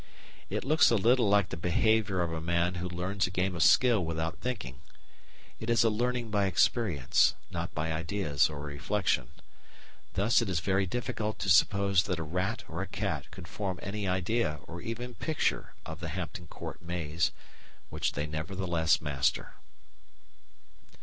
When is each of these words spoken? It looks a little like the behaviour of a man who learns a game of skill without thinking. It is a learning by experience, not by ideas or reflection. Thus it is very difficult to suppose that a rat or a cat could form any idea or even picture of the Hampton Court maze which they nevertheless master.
It 0.49 0.63
looks 0.63 0.89
a 0.89 0.95
little 0.95 1.29
like 1.29 1.49
the 1.49 1.55
behaviour 1.57 2.23
of 2.23 2.33
a 2.33 2.41
man 2.41 2.73
who 2.81 2.89
learns 2.89 3.27
a 3.27 3.29
game 3.29 3.55
of 3.55 3.61
skill 3.61 4.03
without 4.03 4.39
thinking. 4.39 4.79
It 5.59 5.69
is 5.69 5.83
a 5.83 5.91
learning 5.91 6.31
by 6.31 6.47
experience, 6.47 7.35
not 7.51 7.75
by 7.75 7.91
ideas 7.93 8.49
or 8.49 8.61
reflection. 8.61 9.27
Thus 10.15 10.41
it 10.41 10.49
is 10.49 10.59
very 10.59 10.87
difficult 10.87 11.37
to 11.37 11.49
suppose 11.49 12.01
that 12.05 12.17
a 12.17 12.23
rat 12.23 12.63
or 12.67 12.81
a 12.81 12.87
cat 12.87 13.29
could 13.29 13.47
form 13.47 13.79
any 13.83 14.07
idea 14.07 14.61
or 14.63 14.81
even 14.81 15.13
picture 15.13 15.75
of 15.85 15.99
the 15.99 16.09
Hampton 16.09 16.47
Court 16.47 16.81
maze 16.81 17.29
which 17.91 18.13
they 18.13 18.25
nevertheless 18.25 19.01
master. 19.01 19.53